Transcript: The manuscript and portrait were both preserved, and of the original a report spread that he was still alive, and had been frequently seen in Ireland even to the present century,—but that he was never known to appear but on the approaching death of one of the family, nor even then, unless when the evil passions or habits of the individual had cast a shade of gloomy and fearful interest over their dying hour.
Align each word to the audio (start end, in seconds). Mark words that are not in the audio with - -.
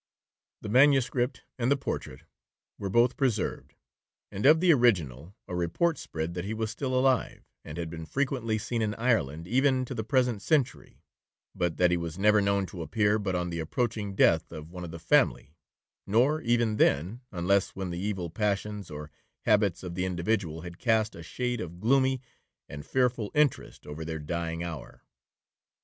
The 0.61 0.69
manuscript 0.69 1.43
and 1.59 1.79
portrait 1.79 2.23
were 2.79 2.89
both 2.89 3.15
preserved, 3.17 3.75
and 4.31 4.47
of 4.47 4.59
the 4.59 4.73
original 4.73 5.35
a 5.47 5.55
report 5.55 5.99
spread 5.99 6.33
that 6.33 6.43
he 6.43 6.55
was 6.55 6.71
still 6.71 6.95
alive, 6.97 7.43
and 7.63 7.77
had 7.77 7.91
been 7.91 8.07
frequently 8.07 8.57
seen 8.57 8.81
in 8.81 8.95
Ireland 8.95 9.47
even 9.47 9.85
to 9.85 9.93
the 9.93 10.03
present 10.03 10.41
century,—but 10.41 11.77
that 11.77 11.91
he 11.91 11.97
was 11.97 12.17
never 12.17 12.41
known 12.41 12.65
to 12.65 12.81
appear 12.81 13.19
but 13.19 13.35
on 13.35 13.51
the 13.51 13.59
approaching 13.59 14.15
death 14.15 14.51
of 14.51 14.71
one 14.71 14.83
of 14.83 14.89
the 14.89 14.97
family, 14.97 15.53
nor 16.07 16.41
even 16.41 16.77
then, 16.77 17.21
unless 17.31 17.75
when 17.75 17.91
the 17.91 17.99
evil 17.99 18.31
passions 18.31 18.89
or 18.89 19.11
habits 19.41 19.83
of 19.83 19.93
the 19.93 20.05
individual 20.05 20.61
had 20.61 20.79
cast 20.79 21.13
a 21.13 21.21
shade 21.21 21.61
of 21.61 21.79
gloomy 21.79 22.23
and 22.67 22.87
fearful 22.87 23.29
interest 23.35 23.85
over 23.85 24.03
their 24.03 24.17
dying 24.17 24.63
hour. 24.63 25.03